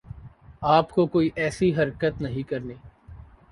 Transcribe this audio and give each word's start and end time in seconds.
آپ 0.67 0.89
کو 0.91 1.05
کوئی 1.07 1.29
ایسی 1.35 1.71
حرکت 1.75 2.21
نہیں 2.21 2.49
کرنی 2.49 2.73